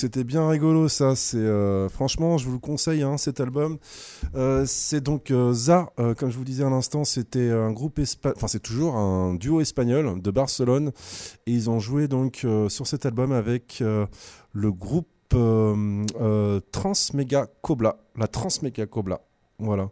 C'était 0.00 0.24
bien 0.24 0.48
rigolo 0.48 0.88
ça. 0.88 1.14
C'est 1.14 1.36
euh, 1.36 1.90
franchement, 1.90 2.38
je 2.38 2.46
vous 2.46 2.54
le 2.54 2.58
conseille 2.58 3.02
hein, 3.02 3.18
cet 3.18 3.38
album. 3.38 3.76
Euh, 4.34 4.64
c'est 4.66 5.02
donc 5.02 5.30
euh, 5.30 5.52
Za, 5.52 5.92
euh, 5.98 6.14
comme 6.14 6.30
je 6.30 6.38
vous 6.38 6.44
disais 6.44 6.64
à 6.64 6.70
l'instant, 6.70 7.04
c'était 7.04 7.50
un 7.50 7.70
groupe 7.70 7.98
espagnol, 7.98 8.34
enfin 8.36 8.48
c'est 8.48 8.62
toujours 8.62 8.96
un 8.96 9.34
duo 9.34 9.60
espagnol 9.60 10.22
de 10.22 10.30
Barcelone, 10.30 10.92
et 11.46 11.52
ils 11.52 11.68
ont 11.68 11.80
joué 11.80 12.08
donc 12.08 12.46
sur 12.68 12.86
cet 12.86 13.04
album 13.04 13.32
avec 13.32 13.82
le 14.52 14.72
groupe 14.72 15.08
Transmega 16.72 17.46
Cobla, 17.60 17.96
la 18.16 18.26
Transmega 18.26 18.86
Cobla. 18.86 19.20
Voilà. 19.58 19.90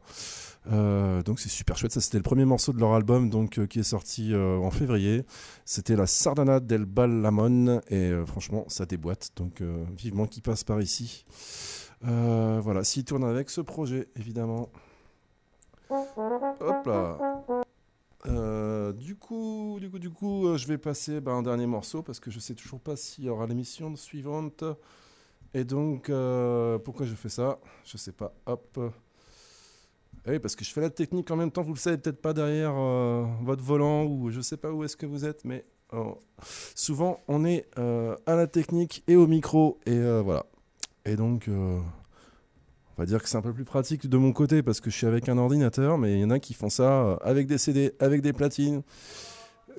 Euh, 0.67 1.23
donc 1.23 1.41
c'est 1.41 1.49
super 1.49 1.77
chouette. 1.77 1.93
Ça 1.93 2.01
c'était 2.01 2.19
le 2.19 2.23
premier 2.23 2.45
morceau 2.45 2.73
de 2.73 2.81
leur 2.81 2.93
album 2.93 3.31
donc 3.31 3.59
euh, 3.59 3.67
qui 3.67 3.79
est 3.79 3.85
sorti 3.85 4.35
euh, 4.35 4.59
en 4.59 4.71
février. 4.71 5.25
C'était 5.65 5.97
la 5.97 6.07
Sardana 6.07 6.61
del 6.61 6.85
Ballamon 6.85 7.81
et 7.89 8.13
franchement 8.27 8.65
ça 8.69 8.85
déboîte. 8.87 9.31
Donc 9.37 9.63
vivement 9.97 10.27
qu'il 10.27 10.43
passe 10.43 10.65
par 10.65 10.81
ici. 10.81 11.25
Voilà, 12.03 12.85
s'il 12.85 13.05
tourne 13.05 13.25
avec 13.25 13.51
ce 13.51 13.61
projet 13.61 14.09
évidemment. 14.17 14.71
Hop 15.91 16.87
là. 16.87 17.19
Du 18.93 19.17
coup, 19.17 19.79
du 19.81 19.91
coup, 19.91 19.99
du 19.99 20.11
coup, 20.11 20.57
je 20.57 20.67
vais 20.67 20.79
passer 20.79 21.21
bah, 21.21 21.33
un 21.33 21.43
dernier 21.43 21.67
morceau 21.67 22.03
parce 22.03 22.21
que 22.21 22.31
je 22.31 22.41
sais 22.41 22.55
toujours 22.55 22.81
pas 22.81 22.97
s'il 22.97 23.25
y 23.25 23.29
aura 23.31 23.47
l'émission 23.47 23.95
suivante. 23.97 24.65
Et 25.55 25.65
donc, 25.65 26.11
pourquoi 26.85 27.07
je 27.07 27.15
fais 27.15 27.31
ça? 27.31 27.59
Je 27.85 27.97
sais 27.97 28.13
pas. 28.13 28.35
Hop. 28.47 28.79
Eh 30.27 30.31
Oui, 30.33 30.39
parce 30.39 30.57
que 30.57 30.65
je 30.65 30.71
fais 30.73 30.81
la 30.81 30.91
technique 30.91 31.31
en 31.31 31.37
même 31.37 31.51
temps. 31.51 31.63
Vous 31.63 31.73
le 31.75 31.79
savez 31.79 31.97
peut-être 31.99 32.21
pas 32.21 32.33
derrière 32.35 32.75
euh, 32.77 33.25
votre 33.43 33.63
volant 33.63 34.05
ou 34.05 34.31
je 34.31 34.41
sais 34.41 34.57
pas 34.57 34.71
où 34.73 34.85
est-ce 34.85 34.97
que 34.97 35.07
vous 35.07 35.25
êtes, 35.25 35.45
mais 35.45 35.65
euh, 35.95 36.05
souvent 36.75 37.21
on 37.29 37.45
est 37.45 37.67
euh, 37.79 38.15
à 38.27 38.35
la 38.35 38.47
technique 38.47 39.03
et 39.07 39.17
au 39.17 39.27
micro 39.27 39.79
et 39.87 39.93
euh, 39.93 40.21
voilà. 40.23 40.45
Et 41.07 41.17
donc, 41.17 41.49
on 41.49 41.81
va 42.99 43.07
dire 43.07 43.23
que 43.23 43.29
c'est 43.31 43.39
un 43.39 43.43
peu 43.43 43.55
plus 43.55 43.65
pratique 43.65 44.07
de 44.09 44.17
mon 44.19 44.33
côté 44.33 44.63
parce 44.63 44.81
que 44.81 44.91
je 44.91 44.97
suis 44.97 45.07
avec 45.07 45.29
un 45.31 45.39
ordinateur, 45.39 45.97
mais 45.97 46.15
il 46.15 46.21
y 46.21 46.25
en 46.25 46.31
a 46.31 46.39
qui 46.39 46.53
font 46.53 46.69
ça 46.69 47.15
avec 47.23 47.47
des 47.47 47.57
CD, 47.57 47.93
avec 47.99 48.21
des 48.21 48.35
platines, 48.35 48.83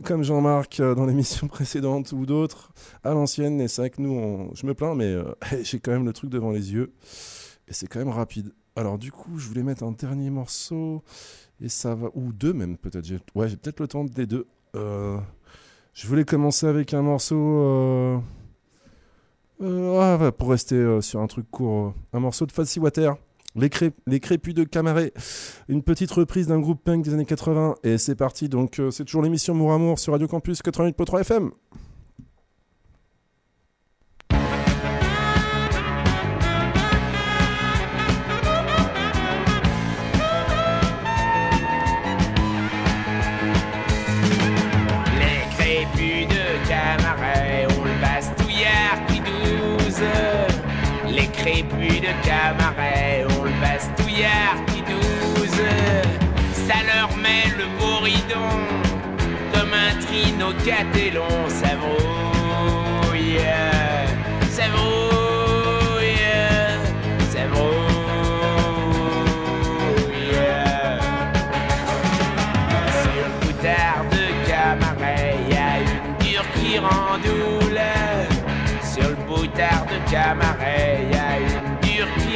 comme 0.04 0.24
Jean-Marc 0.24 0.82
dans 0.82 1.06
l'émission 1.06 1.48
précédente 1.50 2.14
ou 2.14 2.26
d'autres 2.26 2.72
à 3.04 3.14
l'ancienne. 3.14 3.62
Et 3.62 3.68
c'est 3.68 3.82
vrai 3.84 3.90
que 3.92 4.02
nous, 4.02 4.12
on- 4.14 4.56
je 4.56 4.66
me 4.66 4.74
plains, 4.74 4.96
mais 4.96 5.18
j'ai 5.62 5.80
quand 5.80 5.92
même 5.92 6.06
le 6.06 6.14
truc 6.14 6.32
devant 6.32 6.50
les 6.50 6.74
yeux 6.74 6.94
et 7.68 7.74
c'est 7.74 7.86
quand 7.86 8.00
même 8.00 8.10
rapide. 8.10 8.52
Alors 8.80 8.98
du 8.98 9.12
coup, 9.12 9.38
je 9.38 9.48
voulais 9.48 9.64
mettre 9.64 9.84
un 9.84 9.92
dernier 9.92 10.30
morceau 10.30 11.04
et 11.62 11.68
ça 11.68 11.96
va 11.96 12.08
ou 12.16 12.32
deux 12.32 12.54
même 12.54 12.78
peut-être. 12.78 13.06
Ouais, 13.36 13.50
j'ai 13.50 13.58
peut-être 13.58 13.82
le 13.82 13.88
temps 13.90 14.06
des 14.06 14.26
deux. 14.26 14.48
Euh, 14.76 15.18
je 15.94 16.08
voulais 16.08 16.24
commencer 16.24 16.66
avec 16.66 16.94
un 16.94 17.02
morceau. 17.02 17.36
euh, 17.36 18.18
euh, 19.62 20.00
ah, 20.22 20.32
pour 20.32 20.52
rester 20.52 21.02
sur 21.02 21.20
un 21.20 21.28
truc 21.28 21.52
court, 21.52 21.94
un 22.14 22.20
morceau 22.22 22.46
de 22.46 22.52
Fancy 22.54 22.80
Water. 22.80 23.16
Les, 23.56 23.70
cré- 23.70 23.92
les 24.08 24.20
crépus 24.22 24.54
de 24.54 24.64
Camaret, 24.64 25.12
une 25.68 25.82
petite 25.84 26.12
reprise 26.12 26.48
d'un 26.48 26.60
groupe 26.60 26.82
punk 26.84 27.04
des 27.04 27.14
années 27.14 27.26
80 27.26 27.76
et 27.84 27.98
c'est 27.98 28.16
parti 28.16 28.48
donc 28.48 28.80
c'est 28.92 29.04
toujours 29.06 29.24
l'émission 29.24 29.56
Mour 29.56 29.74
Amour 29.74 29.98
sur 29.98 30.14
Radio 30.14 30.28
Campus 30.28 30.62
88.3 30.62 31.22
FM. 31.22 31.52
Les 51.60 51.66
crépus 51.66 52.00
de 52.00 52.14
Camaret 52.26 53.26
ont 53.38 53.44
le 53.44 53.52
bastouillard 53.60 54.64
qui 54.68 54.82
douze. 54.82 55.62
Ça 56.54 56.76
leur 56.88 57.10
met 57.18 57.48
le 57.58 57.66
beau 57.78 57.98
ridon 58.02 58.56
comme 59.54 59.74
un 59.74 59.94
trino 60.00 60.54
catélon. 60.66 61.50
Ça 61.50 61.76
brouille, 61.76 63.42
ça 64.50 64.70
brouille, 64.70 66.16
ça 67.30 67.44
brouille. 67.52 67.76
Sur 73.02 73.22
le 73.26 73.32
boutard 73.42 74.06
de 74.12 74.24
Camaret, 74.48 75.36
y 75.50 75.52
a 75.56 75.80
une 75.82 76.10
dure 76.26 76.48
qui 76.54 76.72
rend 76.80 77.18
douleur. 77.18 78.28
Sur 78.82 79.10
le 79.10 79.16
boutard 79.28 79.86
de 79.88 79.98
Camaret, 80.10 81.08
y 81.12 81.16
a 81.16 81.29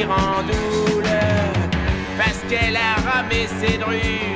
rend 0.02 0.42
douleur. 0.42 1.52
Parce 2.18 2.40
qu'elle 2.48 2.76
a 2.76 2.94
ramé 3.08 3.46
ses 3.60 3.78
drues 3.78 4.34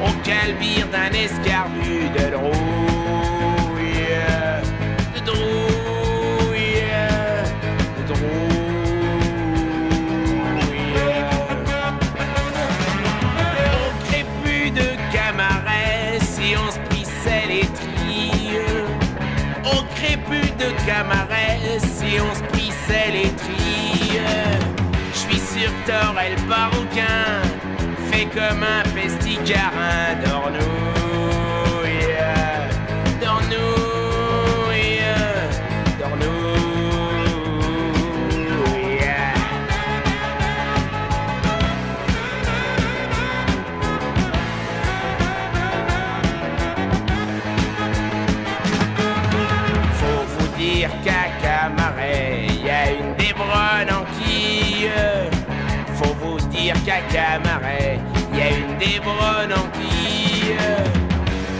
au 0.00 0.12
calbire 0.22 0.86
d'un 0.88 1.10
escarbu 1.12 2.08
de 2.16 2.30
drouille. 2.30 2.54
De 5.14 5.20
drouille. 5.20 6.84
De 7.98 8.02
drouille. 8.12 8.64
Au 13.80 13.88
crépus 14.06 14.72
de 14.72 14.88
Camaret, 15.12 16.18
si 16.20 16.56
on 16.56 16.70
se 16.70 16.78
prissait 16.88 17.46
les 17.48 17.66
trilles. 17.78 18.60
Au 19.64 19.82
crépus 19.94 20.50
de 20.58 20.68
Camaret, 20.86 21.78
si 21.80 22.20
on 22.20 22.34
se 22.34 22.42
prissait 22.52 23.10
les 23.12 23.30
trilles. 23.30 23.63
Que 25.84 25.90
t'aurais 25.90 26.30
le 26.30 26.36
barouquin, 26.48 27.42
fait 28.10 28.24
comme 28.26 28.62
un 28.62 28.82
pesticarin 28.94 30.14
d'ornouille. 30.24 30.73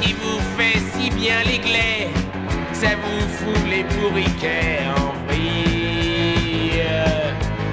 Qui 0.01 0.13
vous 0.15 0.41
fait 0.57 0.79
si 0.93 1.11
bien 1.11 1.43
que 2.71 2.77
ça 2.77 2.91
vous 3.03 3.29
fout 3.29 3.67
les 3.69 3.85
bourriquets 3.85 4.81
en 4.97 5.13
vrille. 5.27 6.83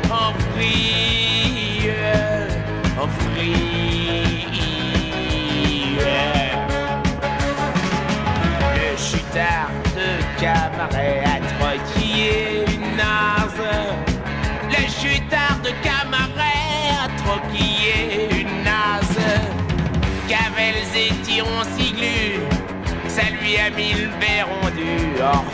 En 0.09 0.31
vrille. 0.53 1.93
En 2.99 3.07
vrille. 3.07 3.80
Le 23.69 24.09
béron 24.19 24.69
du 24.75 25.21
hors 25.21 25.45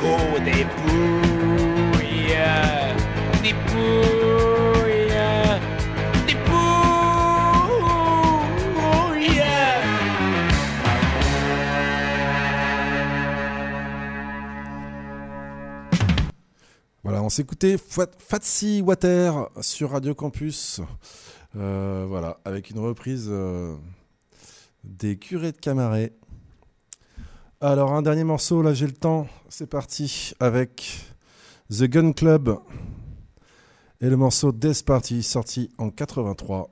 des 0.00 0.64
bouilles, 0.64 2.36
des 3.42 3.52
bouilles, 3.52 5.08
des. 6.26 6.34
Voilà, 17.02 17.22
on 17.22 17.30
s'écoutait 17.30 17.76
Fatsi 17.78 18.82
Water 18.82 19.48
sur 19.62 19.90
Radio 19.90 20.14
Campus. 20.14 20.80
Euh, 21.56 22.04
voilà, 22.06 22.38
avec 22.44 22.70
une 22.70 22.78
reprise 22.78 23.28
euh, 23.30 23.76
des 24.84 25.16
curés 25.16 25.52
de 25.52 25.56
Camaret. 25.56 26.12
Alors, 27.60 27.92
un 27.92 28.02
dernier 28.02 28.22
morceau, 28.22 28.62
là 28.62 28.72
j'ai 28.72 28.86
le 28.86 28.92
temps. 28.92 29.26
C'est 29.48 29.66
parti 29.66 30.32
avec 30.38 31.04
The 31.72 31.86
Gun 31.86 32.12
Club 32.12 32.56
et 34.00 34.08
le 34.08 34.16
morceau 34.16 34.52
Death 34.52 34.84
Party 34.84 35.24
sorti 35.24 35.68
en 35.76 35.90
83. 35.90 36.70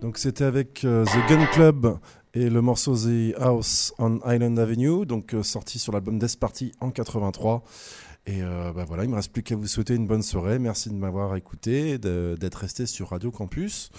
Donc 0.00 0.18
c'était 0.18 0.44
avec 0.44 0.84
euh, 0.84 1.04
The 1.04 1.28
Gun 1.28 1.46
Club 1.46 1.98
et 2.34 2.50
le 2.50 2.60
morceau 2.60 2.94
The 2.96 3.34
House 3.38 3.94
on 3.98 4.20
Island 4.26 4.58
Avenue, 4.58 5.06
donc 5.06 5.34
euh, 5.34 5.42
sorti 5.42 5.78
sur 5.78 5.92
l'album 5.92 6.18
Death 6.18 6.38
Party 6.38 6.72
en 6.80 6.90
83. 6.90 7.64
Et 8.26 8.42
euh, 8.42 8.72
bah 8.72 8.84
voilà, 8.86 9.04
il 9.04 9.10
me 9.10 9.14
reste 9.14 9.32
plus 9.32 9.42
qu'à 9.42 9.56
vous 9.56 9.66
souhaiter 9.66 9.94
une 9.94 10.06
bonne 10.06 10.22
soirée. 10.22 10.58
Merci 10.58 10.90
de 10.90 10.94
m'avoir 10.94 11.34
écouté, 11.36 11.98
d'être 11.98 12.56
resté 12.56 12.86
sur 12.86 13.10
Radio 13.10 13.30
Campus. 13.30 13.90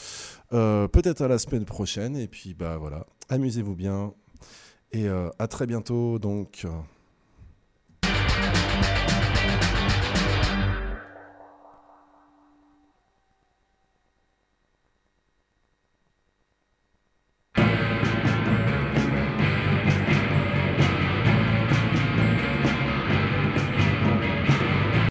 Peut-être 0.49 1.21
à 1.21 1.27
la 1.27 1.39
semaine 1.39 1.65
prochaine. 1.65 2.17
Et 2.17 2.27
puis 2.27 2.53
bah 2.53 2.77
voilà, 2.77 3.05
amusez-vous 3.29 3.75
bien 3.75 4.13
et 4.91 5.07
à 5.07 5.47
très 5.47 5.65
bientôt 5.65 6.19
donc. 6.19 6.65